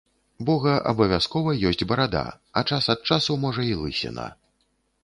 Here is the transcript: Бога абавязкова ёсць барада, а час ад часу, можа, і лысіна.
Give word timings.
Бога 0.47 0.71
абавязкова 0.91 1.53
ёсць 1.71 1.85
барада, 1.91 2.25
а 2.61 2.65
час 2.69 2.83
ад 2.95 2.99
часу, 3.13 3.39
можа, 3.47 3.71
і 3.75 3.79
лысіна. 3.85 4.29